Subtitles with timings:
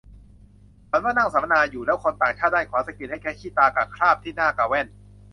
[0.89, 4.87] ฝันว่านั่งฟังสัมมนาอยู่ แล้วคนต่างชาติด้านขวา สะกิดให้แคะขี้ตากะคราบที่หน้ากะแว่น